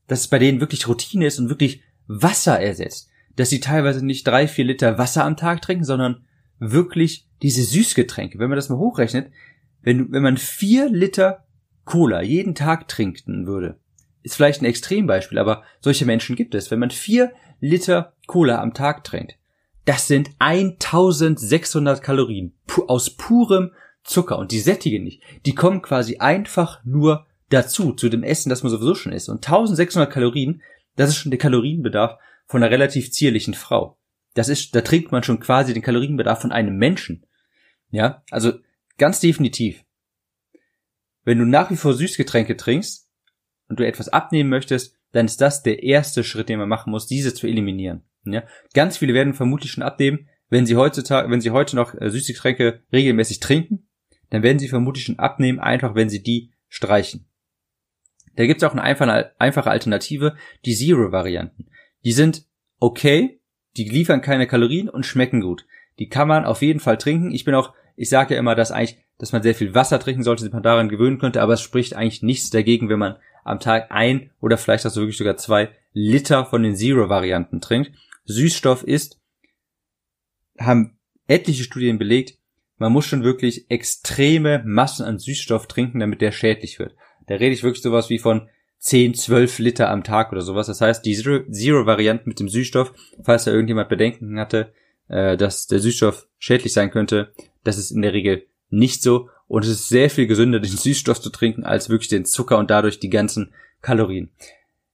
dass 0.08 0.20
es 0.20 0.28
bei 0.28 0.38
denen 0.38 0.60
wirklich 0.60 0.88
Routine 0.88 1.26
ist 1.26 1.38
und 1.38 1.48
wirklich 1.48 1.82
Wasser 2.08 2.58
ersetzt. 2.58 3.08
Dass 3.36 3.50
sie 3.50 3.60
teilweise 3.60 4.04
nicht 4.04 4.26
drei, 4.26 4.48
vier 4.48 4.64
Liter 4.64 4.98
Wasser 4.98 5.24
am 5.24 5.36
Tag 5.36 5.62
trinken, 5.62 5.84
sondern 5.84 6.24
wirklich 6.58 7.27
diese 7.42 7.62
Süßgetränke. 7.62 8.38
Wenn 8.38 8.48
man 8.48 8.56
das 8.56 8.68
mal 8.68 8.78
hochrechnet, 8.78 9.30
wenn, 9.82 10.12
wenn 10.12 10.22
man 10.22 10.36
vier 10.36 10.88
Liter 10.88 11.44
Cola 11.84 12.22
jeden 12.22 12.54
Tag 12.54 12.88
trinken 12.88 13.46
würde, 13.46 13.78
ist 14.22 14.36
vielleicht 14.36 14.60
ein 14.60 14.66
Extrembeispiel, 14.66 15.38
aber 15.38 15.62
solche 15.80 16.04
Menschen 16.04 16.36
gibt 16.36 16.54
es. 16.54 16.70
Wenn 16.70 16.80
man 16.80 16.90
vier 16.90 17.32
Liter 17.60 18.14
Cola 18.26 18.60
am 18.60 18.74
Tag 18.74 19.04
trinkt, 19.04 19.36
das 19.84 20.06
sind 20.06 20.30
1600 20.38 22.02
Kalorien 22.02 22.52
aus 22.88 23.10
purem 23.10 23.72
Zucker 24.04 24.38
und 24.38 24.52
die 24.52 24.60
sättigen 24.60 25.04
nicht. 25.04 25.22
Die 25.46 25.54
kommen 25.54 25.80
quasi 25.80 26.18
einfach 26.18 26.84
nur 26.84 27.26
dazu, 27.48 27.92
zu 27.92 28.08
dem 28.08 28.22
Essen, 28.22 28.50
das 28.50 28.62
man 28.62 28.70
sowieso 28.70 28.94
schon 28.94 29.12
isst. 29.12 29.28
Und 29.28 29.46
1600 29.46 30.12
Kalorien, 30.12 30.62
das 30.96 31.10
ist 31.10 31.16
schon 31.16 31.30
der 31.30 31.38
Kalorienbedarf 31.38 32.18
von 32.46 32.62
einer 32.62 32.70
relativ 32.70 33.12
zierlichen 33.12 33.54
Frau. 33.54 33.98
Das 34.34 34.48
ist, 34.48 34.74
da 34.74 34.82
trinkt 34.82 35.12
man 35.12 35.22
schon 35.22 35.40
quasi 35.40 35.72
den 35.72 35.82
Kalorienbedarf 35.82 36.40
von 36.40 36.52
einem 36.52 36.76
Menschen. 36.76 37.24
Ja, 37.90 38.22
also 38.30 38.52
ganz 38.98 39.20
definitiv. 39.20 39.84
Wenn 41.24 41.38
du 41.38 41.44
nach 41.44 41.70
wie 41.70 41.76
vor 41.76 41.94
Süßgetränke 41.94 42.56
trinkst 42.56 43.08
und 43.68 43.80
du 43.80 43.86
etwas 43.86 44.08
abnehmen 44.08 44.50
möchtest, 44.50 44.96
dann 45.12 45.26
ist 45.26 45.40
das 45.40 45.62
der 45.62 45.82
erste 45.82 46.24
Schritt, 46.24 46.48
den 46.48 46.58
man 46.58 46.68
machen 46.68 46.90
muss, 46.90 47.06
diese 47.06 47.34
zu 47.34 47.46
eliminieren. 47.46 48.02
Ja, 48.24 48.44
ganz 48.74 48.98
viele 48.98 49.14
werden 49.14 49.34
vermutlich 49.34 49.72
schon 49.72 49.82
abnehmen, 49.82 50.28
wenn 50.50 50.66
sie 50.66 50.76
heutzutage, 50.76 51.30
wenn 51.30 51.40
sie 51.40 51.50
heute 51.50 51.76
noch 51.76 51.94
äh, 51.94 52.10
Süßgetränke 52.10 52.82
regelmäßig 52.92 53.40
trinken, 53.40 53.88
dann 54.30 54.42
werden 54.42 54.58
sie 54.58 54.68
vermutlich 54.68 55.04
schon 55.04 55.18
abnehmen, 55.18 55.60
einfach 55.60 55.94
wenn 55.94 56.08
sie 56.08 56.22
die 56.22 56.52
streichen. 56.68 57.26
Da 58.36 58.46
gibt 58.46 58.62
es 58.62 58.68
auch 58.68 58.74
eine 58.74 58.84
einfache 59.40 59.70
Alternative, 59.70 60.36
die 60.64 60.74
Zero-Varianten. 60.74 61.70
Die 62.04 62.12
sind 62.12 62.46
okay, 62.78 63.40
die 63.76 63.88
liefern 63.88 64.20
keine 64.20 64.46
Kalorien 64.46 64.88
und 64.88 65.06
schmecken 65.06 65.40
gut. 65.40 65.66
Die 65.98 66.08
kann 66.08 66.28
man 66.28 66.44
auf 66.44 66.62
jeden 66.62 66.80
Fall 66.80 66.98
trinken. 66.98 67.32
Ich 67.32 67.44
bin 67.44 67.54
auch, 67.54 67.74
ich 67.96 68.08
sage 68.08 68.34
ja 68.34 68.40
immer, 68.40 68.54
dass 68.54 68.70
eigentlich, 68.70 68.98
dass 69.18 69.32
man 69.32 69.42
sehr 69.42 69.54
viel 69.54 69.74
Wasser 69.74 69.98
trinken 69.98 70.22
sollte, 70.22 70.42
sich 70.42 70.52
man 70.52 70.62
daran 70.62 70.88
gewöhnen 70.88 71.18
könnte, 71.18 71.42
aber 71.42 71.54
es 71.54 71.62
spricht 71.62 71.94
eigentlich 71.94 72.22
nichts 72.22 72.50
dagegen, 72.50 72.88
wenn 72.88 72.98
man 72.98 73.16
am 73.44 73.60
Tag 73.60 73.90
ein 73.90 74.30
oder 74.40 74.58
vielleicht 74.58 74.86
auch 74.86 74.90
so 74.90 75.00
wirklich 75.00 75.16
sogar 75.16 75.36
zwei 75.36 75.70
Liter 75.92 76.44
von 76.44 76.62
den 76.62 76.76
Zero-Varianten 76.76 77.60
trinkt. 77.60 77.92
Süßstoff 78.24 78.84
ist, 78.84 79.20
haben 80.58 80.98
etliche 81.26 81.64
Studien 81.64 81.98
belegt, 81.98 82.38
man 82.76 82.92
muss 82.92 83.06
schon 83.06 83.24
wirklich 83.24 83.70
extreme 83.70 84.62
Massen 84.64 85.04
an 85.04 85.18
Süßstoff 85.18 85.66
trinken, 85.66 85.98
damit 85.98 86.20
der 86.20 86.30
schädlich 86.30 86.78
wird. 86.78 86.94
Da 87.26 87.34
rede 87.34 87.52
ich 87.52 87.64
wirklich 87.64 87.82
sowas 87.82 88.08
wie 88.08 88.18
von 88.18 88.48
10, 88.78 89.14
12 89.14 89.58
Liter 89.58 89.90
am 89.90 90.04
Tag 90.04 90.30
oder 90.30 90.42
sowas. 90.42 90.68
Das 90.68 90.80
heißt, 90.80 91.04
die 91.04 91.14
Zero-Variante 91.14 92.28
mit 92.28 92.38
dem 92.38 92.48
Süßstoff, 92.48 92.92
falls 93.22 93.44
da 93.44 93.50
irgendjemand 93.50 93.88
Bedenken 93.88 94.38
hatte, 94.38 94.72
äh, 95.08 95.36
dass 95.36 95.66
der 95.66 95.80
Süßstoff 95.80 96.28
schädlich 96.38 96.72
sein 96.72 96.90
könnte, 96.90 97.32
das 97.64 97.78
ist 97.78 97.90
in 97.90 98.02
der 98.02 98.12
Regel 98.12 98.46
nicht 98.70 99.02
so. 99.02 99.28
Und 99.46 99.64
es 99.64 99.70
ist 99.70 99.88
sehr 99.88 100.10
viel 100.10 100.26
gesünder, 100.26 100.60
den 100.60 100.70
Süßstoff 100.70 101.20
zu 101.20 101.30
trinken, 101.30 101.64
als 101.64 101.88
wirklich 101.88 102.08
den 102.08 102.24
Zucker 102.24 102.58
und 102.58 102.70
dadurch 102.70 103.00
die 103.00 103.10
ganzen 103.10 103.52
Kalorien. 103.80 104.30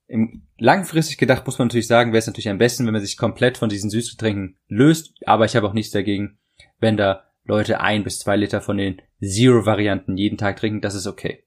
Im 0.07 0.43
langfristig 0.59 1.19
gedacht 1.19 1.47
muss 1.47 1.59
man 1.59 1.69
natürlich 1.69 1.87
sagen, 1.87 2.13
wäre 2.13 2.19
es 2.19 2.27
natürlich 2.27 2.49
am 2.49 2.59
besten, 2.59 2.87
wenn 2.87 2.93
man 2.93 3.03
sich 3.03 3.17
komplett 3.17 3.59
von 3.59 3.69
diesen 3.69 3.91
Süßgetränken 3.91 4.57
löst. 4.69 5.15
Aber 5.27 5.45
ich 5.45 5.57
habe 5.57 5.67
auch 5.67 5.73
nichts 5.73 5.93
dagegen, 5.93 6.39
wenn 6.79 6.97
da 6.97 7.25
Leute 7.45 7.81
ein 7.81 8.05
bis 8.05 8.19
zwei 8.19 8.37
Liter 8.37 8.61
von 8.61 8.77
den 8.77 9.01
Zero-Varianten 9.21 10.17
jeden 10.17 10.39
Tag 10.39 10.57
trinken. 10.57 10.81
Das 10.81 10.95
ist 10.95 11.07
okay. 11.07 11.45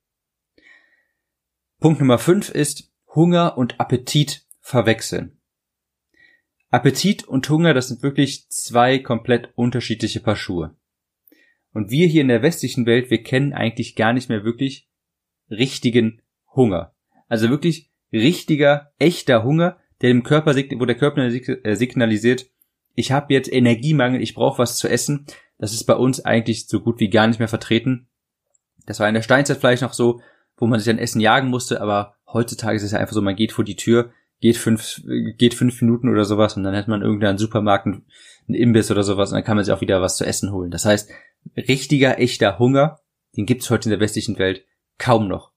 Punkt 1.79 1.99
Nummer 1.99 2.17
fünf 2.17 2.49
ist 2.49 2.91
Hunger 3.13 3.57
und 3.57 3.79
Appetit 3.79 4.45
verwechseln. 4.61 5.36
Appetit 6.69 7.27
und 7.27 7.49
Hunger, 7.49 7.73
das 7.73 7.87
sind 7.87 8.03
wirklich 8.03 8.49
zwei 8.49 8.99
komplett 8.99 9.49
unterschiedliche 9.55 10.19
Paar 10.19 10.35
Schuhe. 10.35 10.75
Und 11.73 11.91
wir 11.91 12.07
hier 12.07 12.21
in 12.21 12.27
der 12.27 12.41
westlichen 12.41 12.85
Welt, 12.85 13.09
wir 13.09 13.23
kennen 13.23 13.53
eigentlich 13.53 13.95
gar 13.95 14.13
nicht 14.13 14.29
mehr 14.29 14.43
wirklich 14.43 14.89
richtigen 15.49 16.21
Hunger. 16.55 16.93
Also 17.27 17.49
wirklich 17.49 17.91
richtiger, 18.11 18.91
echter 18.99 19.43
Hunger, 19.43 19.77
der 20.01 20.09
dem 20.09 20.23
Körper, 20.23 20.55
wo 20.55 20.85
der 20.85 20.97
Körper 20.97 21.23
äh, 21.23 21.75
signalisiert, 21.75 22.49
ich 22.95 23.11
habe 23.11 23.33
jetzt 23.33 23.51
Energiemangel, 23.51 24.21
ich 24.21 24.33
brauche 24.33 24.57
was 24.57 24.77
zu 24.77 24.89
essen. 24.89 25.27
Das 25.59 25.71
ist 25.71 25.83
bei 25.83 25.93
uns 25.93 26.25
eigentlich 26.25 26.67
so 26.67 26.79
gut 26.79 26.99
wie 26.99 27.09
gar 27.09 27.27
nicht 27.27 27.37
mehr 27.37 27.47
vertreten. 27.47 28.07
Das 28.87 28.99
war 28.99 29.07
in 29.07 29.13
der 29.13 29.21
Steinzeit 29.21 29.57
vielleicht 29.57 29.83
noch 29.83 29.93
so, 29.93 30.21
wo 30.57 30.65
man 30.65 30.79
sich 30.79 30.89
an 30.89 30.97
Essen 30.97 31.21
jagen 31.21 31.49
musste, 31.49 31.79
aber 31.79 32.15
heutzutage 32.25 32.75
ist 32.75 32.83
es 32.83 32.91
ja 32.91 32.99
einfach 32.99 33.13
so, 33.13 33.21
man 33.21 33.35
geht 33.35 33.51
vor 33.51 33.63
die 33.63 33.75
Tür, 33.75 34.11
geht 34.39 34.57
fünf, 34.57 35.01
geht 35.37 35.53
fünf 35.53 35.81
Minuten 35.81 36.09
oder 36.09 36.25
sowas 36.25 36.55
und 36.55 36.63
dann 36.63 36.75
hat 36.75 36.87
man 36.87 37.01
irgendeinen 37.01 37.37
Supermarkt, 37.37 37.87
einen 37.87 38.03
Imbiss 38.47 38.91
oder 38.91 39.03
sowas 39.03 39.31
und 39.31 39.35
dann 39.35 39.43
kann 39.43 39.55
man 39.55 39.65
sich 39.65 39.73
auch 39.73 39.81
wieder 39.81 40.01
was 40.01 40.17
zu 40.17 40.25
essen 40.25 40.51
holen. 40.51 40.71
Das 40.71 40.85
heißt, 40.85 41.09
richtiger, 41.55 42.19
echter 42.19 42.59
Hunger, 42.59 42.99
den 43.35 43.45
gibt 43.45 43.63
es 43.63 43.69
heute 43.69 43.89
in 43.89 43.91
der 43.91 43.99
westlichen 43.99 44.37
Welt 44.37 44.65
kaum 44.97 45.27
noch. 45.27 45.51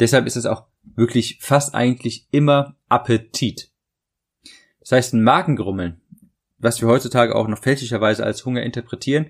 Deshalb 0.00 0.26
ist 0.26 0.36
es 0.36 0.46
auch 0.46 0.66
wirklich 0.82 1.38
fast 1.40 1.74
eigentlich 1.74 2.26
immer 2.30 2.76
Appetit. 2.88 3.70
Das 4.80 4.92
heißt, 4.92 5.14
ein 5.14 5.22
Magengrummeln, 5.22 6.00
was 6.58 6.80
wir 6.80 6.88
heutzutage 6.88 7.34
auch 7.34 7.48
noch 7.48 7.58
fälschlicherweise 7.58 8.24
als 8.24 8.44
Hunger 8.44 8.62
interpretieren, 8.62 9.26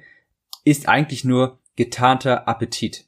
ist 0.65 0.89
eigentlich 0.89 1.25
nur 1.25 1.61
getarnter 1.77 2.49
Appetit. 2.49 3.07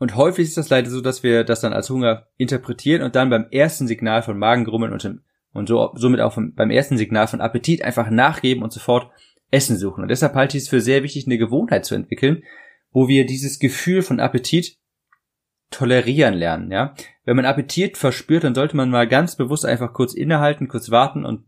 Und 0.00 0.16
häufig 0.16 0.48
ist 0.48 0.56
das 0.56 0.70
leider 0.70 0.88
so, 0.88 1.02
dass 1.02 1.22
wir 1.22 1.44
das 1.44 1.60
dann 1.60 1.74
als 1.74 1.90
Hunger 1.90 2.26
interpretieren 2.38 3.02
und 3.02 3.14
dann 3.14 3.28
beim 3.28 3.46
ersten 3.50 3.86
Signal 3.86 4.22
von 4.22 4.38
Magengrummeln 4.38 4.94
und, 4.94 5.20
und 5.52 5.68
so, 5.68 5.92
somit 5.94 6.20
auch 6.20 6.32
vom, 6.32 6.54
beim 6.54 6.70
ersten 6.70 6.96
Signal 6.96 7.28
von 7.28 7.42
Appetit 7.42 7.84
einfach 7.84 8.08
nachgeben 8.08 8.62
und 8.62 8.72
sofort 8.72 9.12
Essen 9.50 9.76
suchen. 9.76 10.00
Und 10.00 10.08
deshalb 10.08 10.34
halte 10.34 10.56
ich 10.56 10.62
es 10.62 10.68
für 10.70 10.80
sehr 10.80 11.02
wichtig, 11.02 11.26
eine 11.26 11.36
Gewohnheit 11.36 11.84
zu 11.84 11.94
entwickeln, 11.94 12.44
wo 12.92 13.08
wir 13.08 13.26
dieses 13.26 13.58
Gefühl 13.58 14.00
von 14.00 14.20
Appetit 14.20 14.78
tolerieren 15.70 16.32
lernen, 16.32 16.72
ja. 16.72 16.94
Wenn 17.24 17.36
man 17.36 17.44
Appetit 17.44 17.98
verspürt, 17.98 18.42
dann 18.42 18.54
sollte 18.54 18.76
man 18.76 18.88
mal 18.88 19.06
ganz 19.06 19.36
bewusst 19.36 19.66
einfach 19.66 19.92
kurz 19.92 20.14
innehalten, 20.14 20.66
kurz 20.66 20.90
warten 20.90 21.26
und 21.26 21.44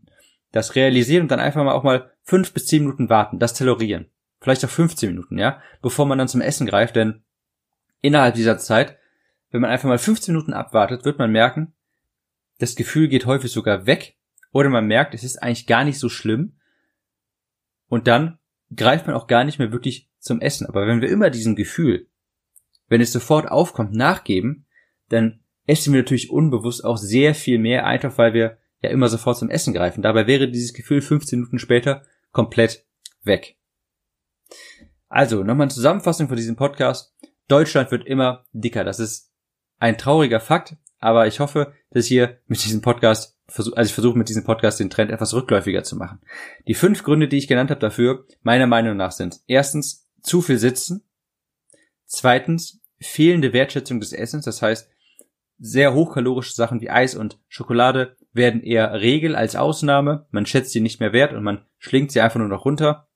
das 0.51 0.75
realisieren 0.75 1.23
und 1.23 1.31
dann 1.31 1.39
einfach 1.39 1.63
mal 1.63 1.73
auch 1.73 1.83
mal 1.83 2.11
fünf 2.21 2.53
bis 2.53 2.67
zehn 2.67 2.83
Minuten 2.83 3.09
warten, 3.09 3.39
das 3.39 3.55
tolerieren. 3.55 4.11
Vielleicht 4.39 4.63
auch 4.63 4.69
15 4.69 5.09
Minuten, 5.09 5.39
ja, 5.39 5.59
bevor 5.81 6.05
man 6.05 6.19
dann 6.19 6.27
zum 6.27 6.39
Essen 6.39 6.67
greift, 6.67 6.95
denn 6.95 7.23
innerhalb 8.03 8.35
dieser 8.35 8.59
Zeit, 8.59 8.99
wenn 9.49 9.61
man 9.61 9.71
einfach 9.71 9.89
mal 9.89 9.97
15 9.97 10.35
Minuten 10.35 10.53
abwartet, 10.53 11.03
wird 11.03 11.17
man 11.17 11.31
merken, 11.31 11.73
das 12.59 12.75
Gefühl 12.75 13.07
geht 13.07 13.25
häufig 13.25 13.51
sogar 13.51 13.87
weg 13.87 14.15
oder 14.51 14.69
man 14.69 14.85
merkt, 14.85 15.15
es 15.15 15.23
ist 15.23 15.41
eigentlich 15.41 15.65
gar 15.65 15.83
nicht 15.83 15.97
so 15.97 16.09
schlimm 16.09 16.53
und 17.89 18.05
dann 18.05 18.37
greift 18.75 19.07
man 19.07 19.15
auch 19.15 19.25
gar 19.25 19.43
nicht 19.43 19.57
mehr 19.57 19.71
wirklich 19.71 20.09
zum 20.19 20.39
Essen. 20.39 20.67
Aber 20.67 20.85
wenn 20.85 21.01
wir 21.01 21.09
immer 21.09 21.31
diesem 21.31 21.55
Gefühl 21.55 22.07
wenn 22.93 23.01
es 23.01 23.11
sofort 23.11 23.49
aufkommt, 23.49 23.93
nachgeben, 23.93 24.65
dann 25.09 25.39
essen 25.65 25.93
wir 25.93 26.01
natürlich 26.01 26.29
unbewusst 26.29 26.85
auch 26.85 26.97
sehr 26.97 27.33
viel 27.33 27.57
mehr, 27.57 27.87
einfach 27.87 28.17
weil 28.19 28.35
wir 28.35 28.57
ja 28.81 28.91
immer 28.91 29.09
sofort 29.09 29.37
zum 29.37 29.49
Essen 29.49 29.73
greifen. 29.73 30.03
Dabei 30.03 30.27
wäre 30.27 30.47
dieses 30.47 30.73
Gefühl 30.73 31.01
15 31.01 31.39
Minuten 31.39 31.57
später 31.57 32.03
komplett 32.31 32.85
weg. 33.23 33.55
Also, 35.09 35.39
nochmal 35.43 35.65
eine 35.65 35.73
Zusammenfassung 35.73 36.27
von 36.27 36.37
diesem 36.37 36.55
Podcast. 36.55 37.15
Deutschland 37.47 37.91
wird 37.91 38.05
immer 38.05 38.45
dicker. 38.53 38.83
Das 38.83 38.99
ist 38.99 39.31
ein 39.79 39.97
trauriger 39.97 40.39
Fakt, 40.39 40.75
aber 40.99 41.27
ich 41.27 41.39
hoffe, 41.39 41.73
dass 41.91 42.05
hier 42.05 42.39
mit 42.47 42.63
diesem 42.63 42.81
Podcast, 42.81 43.37
also 43.47 43.75
ich 43.75 43.93
versuche 43.93 44.17
mit 44.17 44.29
diesem 44.29 44.43
Podcast 44.43 44.79
den 44.79 44.89
Trend 44.89 45.11
etwas 45.11 45.33
rückläufiger 45.33 45.83
zu 45.83 45.95
machen. 45.95 46.21
Die 46.67 46.73
fünf 46.73 47.03
Gründe, 47.03 47.27
die 47.27 47.37
ich 47.37 47.47
genannt 47.47 47.69
habe 47.69 47.81
dafür, 47.81 48.25
meiner 48.41 48.67
Meinung 48.67 48.97
nach 48.97 49.11
sind 49.11 49.41
erstens 49.47 50.07
zu 50.21 50.41
viel 50.41 50.57
sitzen, 50.57 51.03
Zweitens, 52.15 52.79
fehlende 53.01 53.53
Wertschätzung 53.53 53.99
des 53.99 54.13
Essens, 54.13 54.45
das 54.45 54.61
heißt, 54.61 54.87
sehr 55.57 55.95
hochkalorische 55.95 56.53
Sachen 56.53 56.79
wie 56.79 56.91
Eis 56.91 57.15
und 57.15 57.39
Schokolade 57.47 58.17
werden 58.33 58.61
eher 58.61 58.93
Regel 59.01 59.35
als 59.35 59.55
Ausnahme. 59.55 60.27
Man 60.29 60.45
schätzt 60.45 60.73
sie 60.73 60.79
nicht 60.79 60.99
mehr 60.99 61.11
wert 61.11 61.33
und 61.33 61.41
man 61.43 61.65
schlingt 61.79 62.11
sie 62.11 62.21
einfach 62.21 62.37
nur 62.37 62.49
noch 62.49 62.65
runter. 62.65 63.07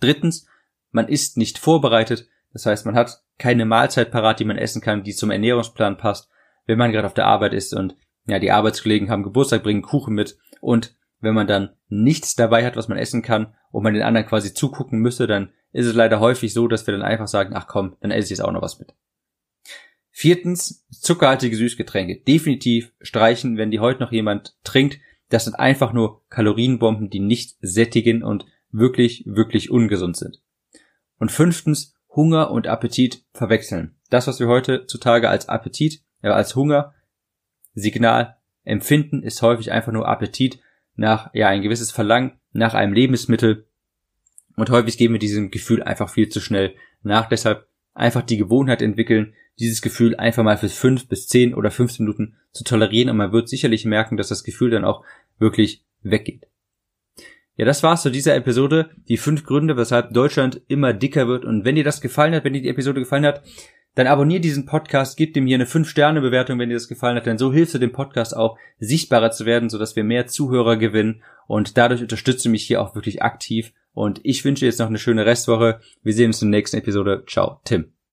Drittens, 0.00 0.48
man 0.90 1.06
ist 1.06 1.36
nicht 1.36 1.58
vorbereitet. 1.58 2.28
Das 2.52 2.66
heißt, 2.66 2.84
man 2.84 2.96
hat 2.96 3.22
keine 3.38 3.64
Mahlzeit 3.64 4.10
parat, 4.10 4.40
die 4.40 4.44
man 4.44 4.58
essen 4.58 4.80
kann, 4.80 5.04
die 5.04 5.14
zum 5.14 5.30
Ernährungsplan 5.30 5.96
passt, 5.96 6.30
wenn 6.66 6.78
man 6.78 6.92
gerade 6.92 7.06
auf 7.06 7.14
der 7.14 7.26
Arbeit 7.26 7.54
ist 7.54 7.74
und 7.74 7.96
ja, 8.26 8.38
die 8.38 8.50
Arbeitskollegen 8.50 9.10
haben 9.10 9.22
Geburtstag, 9.22 9.62
bringen 9.62 9.82
Kuchen 9.82 10.14
mit 10.14 10.36
und 10.60 10.96
wenn 11.20 11.34
man 11.34 11.46
dann 11.46 11.70
nichts 11.88 12.34
dabei 12.34 12.64
hat, 12.64 12.76
was 12.76 12.88
man 12.88 12.98
essen 12.98 13.22
kann 13.22 13.54
und 13.70 13.82
man 13.82 13.94
den 13.94 14.02
anderen 14.02 14.26
quasi 14.26 14.52
zugucken 14.52 15.00
müsste, 15.00 15.26
dann 15.26 15.52
ist 15.72 15.86
es 15.86 15.94
leider 15.94 16.20
häufig 16.20 16.52
so, 16.52 16.68
dass 16.68 16.86
wir 16.86 16.92
dann 16.92 17.02
einfach 17.02 17.28
sagen, 17.28 17.54
ach 17.54 17.66
komm, 17.66 17.96
dann 18.00 18.10
esse 18.10 18.26
ich 18.26 18.30
jetzt 18.38 18.44
auch 18.44 18.52
noch 18.52 18.62
was 18.62 18.78
mit. 18.78 18.94
Viertens, 20.10 20.86
zuckerhaltige 20.90 21.56
Süßgetränke. 21.56 22.22
Definitiv 22.26 22.92
streichen, 23.02 23.58
wenn 23.58 23.70
die 23.70 23.80
heute 23.80 24.00
noch 24.00 24.12
jemand 24.12 24.56
trinkt. 24.64 24.98
Das 25.28 25.44
sind 25.44 25.54
einfach 25.54 25.92
nur 25.92 26.22
Kalorienbomben, 26.30 27.10
die 27.10 27.20
nicht 27.20 27.56
sättigen 27.60 28.22
und 28.22 28.46
wirklich, 28.70 29.24
wirklich 29.26 29.70
ungesund 29.70 30.16
sind. 30.16 30.40
Und 31.18 31.30
fünftens, 31.30 31.95
Hunger 32.16 32.50
und 32.50 32.66
Appetit 32.66 33.24
verwechseln. 33.32 33.94
Das, 34.10 34.26
was 34.26 34.40
wir 34.40 34.48
heutzutage 34.48 35.28
als 35.28 35.48
Appetit, 35.48 36.02
ja, 36.22 36.32
als 36.32 36.56
Hunger 36.56 36.94
Signal 37.74 38.36
empfinden, 38.64 39.22
ist 39.22 39.42
häufig 39.42 39.70
einfach 39.70 39.92
nur 39.92 40.08
Appetit 40.08 40.58
nach, 40.96 41.30
ja, 41.34 41.48
ein 41.48 41.62
gewisses 41.62 41.90
Verlangen 41.92 42.32
nach 42.52 42.74
einem 42.74 42.94
Lebensmittel. 42.94 43.66
Und 44.56 44.70
häufig 44.70 44.96
geben 44.96 45.14
wir 45.14 45.18
diesem 45.18 45.50
Gefühl 45.50 45.82
einfach 45.82 46.08
viel 46.08 46.30
zu 46.30 46.40
schnell 46.40 46.74
nach. 47.02 47.28
Deshalb 47.28 47.68
einfach 47.92 48.22
die 48.22 48.38
Gewohnheit 48.38 48.80
entwickeln, 48.80 49.34
dieses 49.58 49.82
Gefühl 49.82 50.16
einfach 50.16 50.42
mal 50.42 50.56
für 50.56 50.68
fünf 50.68 51.08
bis 51.08 51.28
zehn 51.28 51.54
oder 51.54 51.70
15 51.70 52.04
Minuten 52.04 52.36
zu 52.52 52.64
tolerieren 52.64 53.10
und 53.10 53.16
man 53.16 53.32
wird 53.32 53.48
sicherlich 53.48 53.84
merken, 53.84 54.16
dass 54.16 54.28
das 54.28 54.44
Gefühl 54.44 54.70
dann 54.70 54.84
auch 54.84 55.04
wirklich 55.38 55.84
weggeht. 56.02 56.45
Ja, 57.56 57.64
das 57.64 57.82
war's 57.82 58.02
zu 58.02 58.10
dieser 58.10 58.36
Episode. 58.36 58.90
Die 59.08 59.16
fünf 59.16 59.44
Gründe, 59.44 59.76
weshalb 59.76 60.12
Deutschland 60.12 60.60
immer 60.68 60.92
dicker 60.92 61.26
wird. 61.26 61.44
Und 61.44 61.64
wenn 61.64 61.74
dir 61.74 61.84
das 61.84 62.00
gefallen 62.00 62.34
hat, 62.34 62.44
wenn 62.44 62.52
dir 62.52 62.62
die 62.62 62.68
Episode 62.68 63.00
gefallen 63.00 63.26
hat, 63.26 63.42
dann 63.94 64.06
abonnier 64.06 64.40
diesen 64.40 64.66
Podcast, 64.66 65.16
gib 65.16 65.32
dem 65.32 65.46
hier 65.46 65.56
eine 65.56 65.64
5-Sterne-Bewertung, 65.64 66.58
wenn 66.58 66.68
dir 66.68 66.76
das 66.76 66.86
gefallen 66.86 67.16
hat, 67.16 67.24
denn 67.24 67.38
so 67.38 67.50
hilfst 67.50 67.74
du 67.74 67.78
dem 67.78 67.92
Podcast 67.92 68.36
auch 68.36 68.58
sichtbarer 68.78 69.30
zu 69.30 69.46
werden, 69.46 69.70
sodass 69.70 69.96
wir 69.96 70.04
mehr 70.04 70.26
Zuhörer 70.26 70.76
gewinnen 70.76 71.22
und 71.46 71.78
dadurch 71.78 72.02
unterstützt 72.02 72.44
du 72.44 72.50
mich 72.50 72.64
hier 72.64 72.82
auch 72.82 72.94
wirklich 72.94 73.22
aktiv 73.22 73.72
und 73.94 74.20
ich 74.22 74.44
wünsche 74.44 74.60
dir 74.60 74.66
jetzt 74.66 74.80
noch 74.80 74.88
eine 74.88 74.98
schöne 74.98 75.24
Restwoche. 75.24 75.80
Wir 76.02 76.12
sehen 76.12 76.26
uns 76.26 76.42
in 76.42 76.52
der 76.52 76.58
nächsten 76.58 76.76
Episode. 76.76 77.24
Ciao, 77.26 77.62
Tim. 77.64 77.95